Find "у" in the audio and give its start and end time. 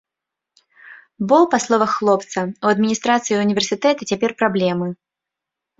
2.49-2.65